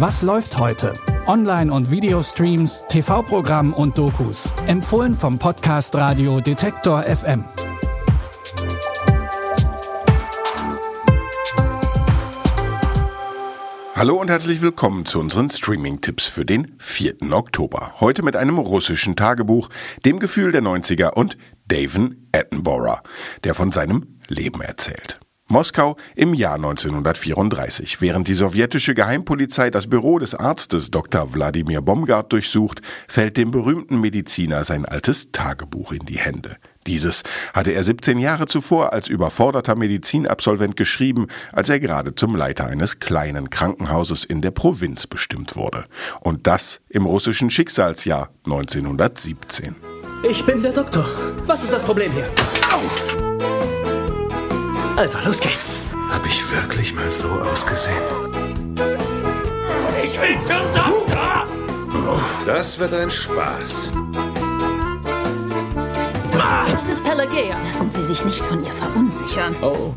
Was 0.00 0.22
läuft 0.22 0.58
heute? 0.58 0.92
Online- 1.26 1.72
und 1.72 1.90
Videostreams, 1.90 2.84
TV-Programm 2.88 3.72
und 3.72 3.98
Dokus. 3.98 4.48
Empfohlen 4.68 5.12
vom 5.12 5.40
Podcast 5.40 5.92
Radio 5.96 6.40
Detektor 6.40 7.02
FM. 7.02 7.42
Hallo 13.96 14.20
und 14.20 14.30
herzlich 14.30 14.60
willkommen 14.60 15.04
zu 15.04 15.18
unseren 15.18 15.50
Streaming-Tipps 15.50 16.28
für 16.28 16.44
den 16.44 16.76
4. 16.78 17.32
Oktober. 17.32 17.94
Heute 17.98 18.22
mit 18.22 18.36
einem 18.36 18.60
russischen 18.60 19.16
Tagebuch, 19.16 19.68
dem 20.04 20.20
Gefühl 20.20 20.52
der 20.52 20.62
90er 20.62 21.14
und 21.14 21.36
Daven 21.66 22.28
Attenborough, 22.30 23.02
der 23.42 23.54
von 23.54 23.72
seinem 23.72 24.16
Leben 24.28 24.60
erzählt. 24.60 25.18
Moskau 25.48 25.96
im 26.14 26.34
Jahr 26.34 26.56
1934. 26.56 28.02
Während 28.02 28.28
die 28.28 28.34
sowjetische 28.34 28.94
Geheimpolizei 28.94 29.70
das 29.70 29.88
Büro 29.88 30.18
des 30.18 30.34
Arztes 30.34 30.90
Dr. 30.90 31.32
Wladimir 31.32 31.80
Bomgard 31.80 32.30
durchsucht, 32.32 32.82
fällt 33.06 33.38
dem 33.38 33.50
berühmten 33.50 33.98
Mediziner 33.98 34.62
sein 34.64 34.84
altes 34.84 35.32
Tagebuch 35.32 35.92
in 35.92 36.04
die 36.04 36.18
Hände. 36.18 36.58
Dieses 36.86 37.22
hatte 37.54 37.72
er 37.72 37.82
17 37.82 38.18
Jahre 38.18 38.46
zuvor 38.46 38.92
als 38.92 39.08
überforderter 39.08 39.74
Medizinabsolvent 39.74 40.76
geschrieben, 40.76 41.28
als 41.52 41.68
er 41.70 41.80
gerade 41.80 42.14
zum 42.14 42.36
Leiter 42.36 42.66
eines 42.66 42.98
kleinen 42.98 43.50
Krankenhauses 43.50 44.24
in 44.24 44.42
der 44.42 44.50
Provinz 44.50 45.06
bestimmt 45.06 45.56
wurde. 45.56 45.86
Und 46.20 46.46
das 46.46 46.80
im 46.88 47.06
russischen 47.06 47.50
Schicksalsjahr 47.50 48.30
1917. 48.44 49.76
Ich 50.28 50.44
bin 50.44 50.62
der 50.62 50.72
Doktor. 50.72 51.06
Was 51.46 51.62
ist 51.62 51.72
das 51.72 51.82
Problem 51.82 52.12
hier? 52.12 52.28
Au! 52.70 53.77
Also, 54.98 55.16
los 55.24 55.38
geht's. 55.40 55.80
Hab 56.10 56.26
ich 56.26 56.42
wirklich 56.50 56.92
mal 56.92 57.12
so 57.12 57.28
ausgesehen? 57.28 58.02
Ich 60.02 60.20
will 60.20 60.34
zum 60.42 60.56
Doktor! 60.74 61.46
Das 62.44 62.76
wird 62.80 62.92
ein 62.92 63.08
Spaß. 63.08 63.90
Das 66.32 66.88
ist 66.88 67.04
Pelagia. 67.04 67.56
Lassen 67.62 67.92
Sie 67.92 68.02
sich 68.06 68.24
nicht 68.24 68.40
von 68.40 68.64
ihr 68.64 68.72
verunsichern. 68.72 69.54
Oh. 69.62 69.94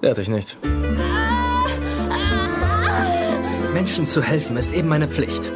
Werd 0.00 0.18
ich 0.18 0.28
nicht. 0.28 0.56
Menschen 3.74 4.06
zu 4.06 4.22
helfen 4.22 4.56
ist 4.56 4.72
eben 4.72 4.86
meine 4.86 5.08
Pflicht. 5.08 5.50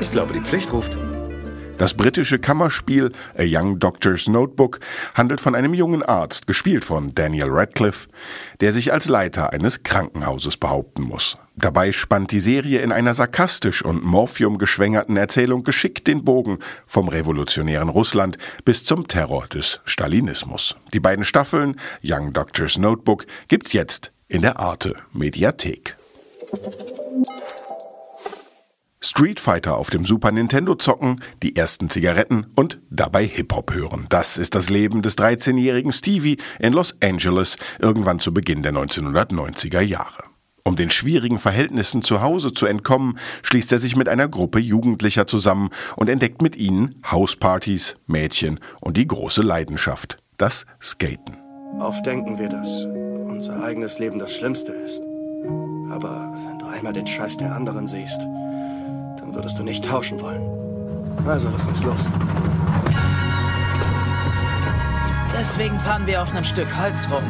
Ich 0.00 0.10
glaube, 0.10 0.34
die 0.34 0.42
Pflicht 0.42 0.70
ruft. 0.74 0.94
Das 1.76 1.94
britische 1.94 2.38
Kammerspiel 2.38 3.10
A 3.36 3.42
Young 3.42 3.80
Doctor's 3.80 4.28
Notebook 4.28 4.78
handelt 5.14 5.40
von 5.40 5.56
einem 5.56 5.74
jungen 5.74 6.02
Arzt, 6.04 6.46
gespielt 6.46 6.84
von 6.84 7.12
Daniel 7.14 7.48
Radcliffe, 7.50 8.08
der 8.60 8.70
sich 8.70 8.92
als 8.92 9.08
Leiter 9.08 9.52
eines 9.52 9.82
Krankenhauses 9.82 10.56
behaupten 10.56 11.02
muss. 11.02 11.36
Dabei 11.56 11.92
spannt 11.92 12.30
die 12.30 12.40
Serie 12.40 12.80
in 12.80 12.92
einer 12.92 13.12
sarkastisch 13.12 13.84
und 13.84 14.04
morphiumgeschwängerten 14.04 15.16
Erzählung 15.16 15.64
geschickt 15.64 16.06
den 16.06 16.24
Bogen 16.24 16.58
vom 16.86 17.08
revolutionären 17.08 17.88
Russland 17.88 18.38
bis 18.64 18.84
zum 18.84 19.08
Terror 19.08 19.46
des 19.48 19.80
Stalinismus. 19.84 20.76
Die 20.92 21.00
beiden 21.00 21.24
Staffeln 21.24 21.80
Young 22.04 22.32
Doctor's 22.32 22.78
Notebook 22.78 23.26
gibt's 23.48 23.72
jetzt 23.72 24.12
in 24.28 24.42
der 24.42 24.60
Arte 24.60 24.94
Mediathek. 25.12 25.96
Street 29.16 29.38
Fighter 29.38 29.76
auf 29.76 29.90
dem 29.90 30.04
Super 30.04 30.32
Nintendo 30.32 30.74
zocken, 30.74 31.20
die 31.40 31.54
ersten 31.54 31.88
Zigaretten 31.88 32.46
und 32.56 32.80
dabei 32.90 33.24
Hip-Hop 33.24 33.72
hören. 33.72 34.06
Das 34.08 34.38
ist 34.38 34.56
das 34.56 34.70
Leben 34.70 35.02
des 35.02 35.16
13-jährigen 35.16 35.92
Stevie 35.92 36.38
in 36.58 36.72
Los 36.72 37.00
Angeles 37.00 37.56
irgendwann 37.78 38.18
zu 38.18 38.34
Beginn 38.34 38.64
der 38.64 38.72
1990er 38.72 39.82
Jahre. 39.82 40.24
Um 40.64 40.74
den 40.74 40.90
schwierigen 40.90 41.38
Verhältnissen 41.38 42.02
zu 42.02 42.22
Hause 42.22 42.52
zu 42.52 42.66
entkommen, 42.66 43.16
schließt 43.42 43.70
er 43.70 43.78
sich 43.78 43.94
mit 43.94 44.08
einer 44.08 44.26
Gruppe 44.26 44.58
Jugendlicher 44.58 45.28
zusammen 45.28 45.70
und 45.94 46.08
entdeckt 46.08 46.42
mit 46.42 46.56
ihnen 46.56 47.00
Hauspartys, 47.08 47.94
Mädchen 48.08 48.58
und 48.80 48.96
die 48.96 49.06
große 49.06 49.42
Leidenschaft, 49.42 50.18
das 50.38 50.66
Skaten. 50.82 51.38
Oft 51.78 52.04
denken 52.04 52.36
wir, 52.40 52.48
dass 52.48 52.68
unser 53.28 53.62
eigenes 53.62 54.00
Leben 54.00 54.18
das 54.18 54.34
Schlimmste 54.34 54.72
ist. 54.72 55.00
Aber 55.88 56.36
wenn 56.48 56.58
du 56.58 56.66
einmal 56.66 56.92
den 56.92 57.06
Scheiß 57.06 57.36
der 57.36 57.54
anderen 57.54 57.86
siehst, 57.86 58.26
dann 59.24 59.34
würdest 59.34 59.58
du 59.58 59.62
nicht 59.62 59.84
tauschen 59.84 60.20
wollen. 60.20 60.42
Also 61.26 61.48
lass 61.50 61.66
uns 61.66 61.82
los. 61.82 62.08
Deswegen 65.32 65.78
fahren 65.80 66.06
wir 66.06 66.22
auf 66.22 66.30
einem 66.30 66.44
Stück 66.44 66.68
Holz 66.78 67.08
rum. 67.10 67.22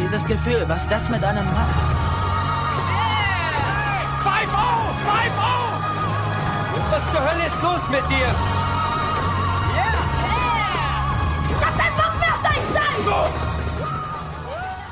Dieses 0.00 0.24
Gefühl, 0.26 0.64
was 0.68 0.86
das 0.86 1.08
mit 1.08 1.22
einem 1.24 1.44
macht. 1.44 1.80
Pfeif 4.22 4.52
auf! 4.54 4.94
Pfeif 5.04 5.32
auf! 5.38 5.70
Was 6.90 7.10
zur 7.10 7.20
Hölle 7.20 7.46
ist 7.46 7.62
los 7.62 7.82
mit 7.90 8.10
dir? 8.10 8.59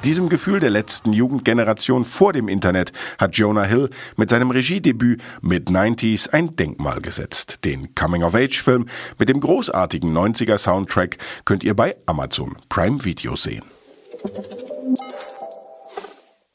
Diesem 0.04 0.28
Gefühl 0.28 0.60
der 0.60 0.70
letzten 0.70 1.12
Jugendgeneration 1.12 2.04
vor 2.04 2.32
dem 2.32 2.48
Internet 2.48 2.92
hat 3.18 3.36
Jonah 3.36 3.64
Hill 3.64 3.90
mit 4.16 4.30
seinem 4.30 4.50
Regiedebüt 4.50 5.20
Mid-90s 5.42 6.30
ein 6.30 6.54
Denkmal 6.54 7.00
gesetzt. 7.00 7.64
Den 7.64 7.94
Coming-of-Age-Film 7.94 8.86
mit 9.18 9.28
dem 9.28 9.40
großartigen 9.40 10.16
90er-Soundtrack 10.16 11.18
könnt 11.44 11.64
ihr 11.64 11.74
bei 11.74 11.96
Amazon 12.06 12.56
Prime 12.68 13.04
Video 13.04 13.34
sehen. 13.34 13.64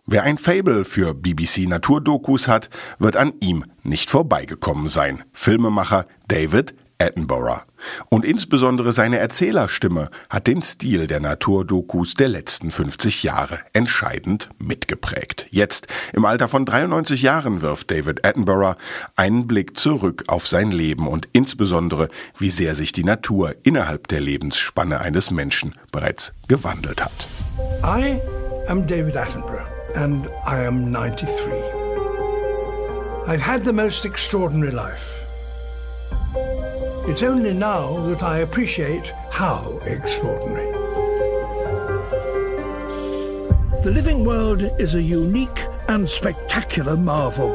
Wer 0.05 0.23
ein 0.23 0.37
Fable 0.37 0.85
für 0.85 1.13
BBC 1.13 1.67
Naturdokus 1.67 2.47
hat, 2.47 2.69
wird 2.99 3.15
an 3.15 3.33
ihm 3.39 3.65
nicht 3.83 4.09
vorbeigekommen 4.09 4.89
sein. 4.89 5.23
Filmemacher 5.33 6.07
David 6.27 6.75
Attenborough. 7.03 7.61
Und 8.09 8.23
insbesondere 8.23 8.93
seine 8.93 9.17
Erzählerstimme 9.17 10.09
hat 10.29 10.47
den 10.47 10.61
Stil 10.61 11.07
der 11.07 11.19
Naturdokus 11.19 12.13
der 12.13 12.29
letzten 12.29 12.71
50 12.71 13.23
Jahre 13.23 13.59
entscheidend 13.73 14.49
mitgeprägt. 14.57 15.47
Jetzt, 15.49 15.87
im 16.13 16.23
Alter 16.25 16.47
von 16.47 16.65
93 16.65 17.21
Jahren, 17.21 17.61
wirft 17.61 17.91
David 17.91 18.25
Attenborough 18.25 18.77
einen 19.15 19.47
Blick 19.47 19.77
zurück 19.77 20.23
auf 20.27 20.47
sein 20.47 20.71
Leben 20.71 21.07
und 21.07 21.27
insbesondere, 21.33 22.07
wie 22.37 22.49
sehr 22.49 22.75
sich 22.75 22.93
die 22.93 23.03
Natur 23.03 23.53
innerhalb 23.63 24.07
der 24.07 24.21
Lebensspanne 24.21 25.01
eines 25.01 25.29
Menschen 25.31 25.75
bereits 25.91 26.33
gewandelt 26.47 27.03
hat. 27.03 27.27
I 27.83 28.19
am 28.67 28.87
David 28.87 29.17
Attenborough, 29.17 29.67
and 29.95 30.27
I 30.47 30.65
am 30.65 30.91
93. 30.91 31.83
I've 33.27 33.41
had 33.41 33.63
the 33.65 33.73
most 33.73 34.05
extraordinary 34.05 34.71
life. 34.71 35.22
It's 37.05 37.21
only 37.21 37.53
now 37.53 37.99
that 38.07 38.23
I 38.23 38.37
appreciate 38.39 39.07
how 39.29 39.77
extraordinary. 39.85 40.71
The 43.83 43.91
living 43.91 44.23
world 44.23 44.61
is 44.79 44.95
a 44.95 45.01
unique 45.01 45.59
and 45.89 46.07
spectacular 46.07 46.95
marvel. 46.95 47.49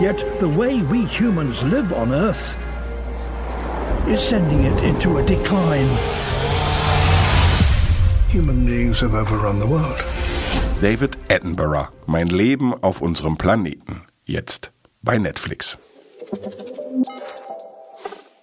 Yet 0.00 0.18
the 0.40 0.48
way 0.48 0.82
we 0.82 1.04
humans 1.06 1.62
live 1.62 1.92
on 1.92 2.12
Earth 2.12 2.58
is 4.08 4.20
sending 4.20 4.62
it 4.62 4.82
into 4.82 5.18
a 5.18 5.22
decline. 5.24 5.88
Human 8.30 8.66
beings 8.66 8.98
have 8.98 9.14
overrun 9.14 9.60
the 9.60 9.66
world. 9.68 10.02
David 10.80 11.16
Attenborough, 11.28 11.88
mein 12.06 12.26
Leben 12.26 12.74
auf 12.82 13.00
unserem 13.00 13.36
Planeten. 13.36 14.02
Jetzt 14.24 14.72
bei 15.04 15.18
Netflix. 15.18 15.78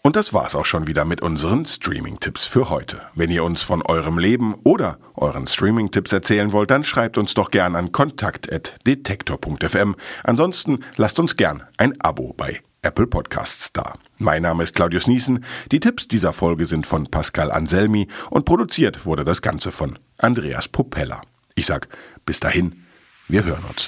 Und 0.06 0.18
das 0.18 0.34
war's 0.34 0.58
auch 0.58 0.66
schon 0.66 0.86
wieder 0.86 1.06
mit 1.06 1.22
unseren 1.22 1.66
Streaming-Tipps 1.66 2.44
für 2.44 2.70
heute. 2.70 3.04
Wenn 3.16 3.32
ihr 3.32 3.46
uns 3.46 3.62
von 3.62 3.82
eurem 3.82 4.18
Leben 4.18 4.54
oder 4.66 4.98
euren 5.16 5.48
Streaming-Tipps 5.48 6.12
erzählen 6.12 6.52
wollt, 6.52 6.72
dann 6.72 6.84
schreibt 6.84 7.18
uns 7.18 7.34
doch 7.34 7.52
gern 7.52 7.78
an 7.78 7.94
kontakt.detektor.fm. 7.94 9.96
Ansonsten 10.26 10.84
lasst 10.98 11.20
uns 11.20 11.38
gern 11.38 11.64
ein 11.78 11.94
Abo 12.02 12.34
bei 12.36 12.60
Apple 12.82 13.08
Podcasts 13.08 13.72
da. 13.72 13.94
Mein 14.18 14.42
Name 14.42 14.64
ist 14.64 14.76
Claudius 14.76 15.08
Niesen. 15.08 15.46
Die 15.72 15.80
Tipps 15.80 16.10
dieser 16.10 16.34
Folge 16.34 16.66
sind 16.66 16.86
von 16.86 17.08
Pascal 17.08 17.50
Anselmi 17.50 18.10
und 18.30 18.44
produziert 18.44 19.06
wurde 19.06 19.24
das 19.24 19.42
Ganze 19.42 19.72
von 19.72 19.98
Andreas 20.18 20.68
Popella. 20.68 21.22
Ich 21.56 21.66
sag 21.66 21.88
bis 22.26 22.42
dahin, 22.42 22.84
wir 23.30 23.46
hören 23.46 23.64
uns. 23.70 23.88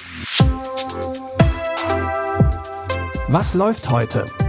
Was 3.28 3.52
läuft 3.52 3.90
heute? 3.90 4.24